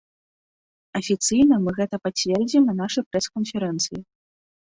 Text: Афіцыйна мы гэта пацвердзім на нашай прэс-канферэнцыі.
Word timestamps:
Афіцыйна 0.99 1.55
мы 1.65 1.69
гэта 1.79 1.95
пацвердзім 2.07 2.63
на 2.69 2.73
нашай 2.81 3.03
прэс-канферэнцыі. 3.09 3.99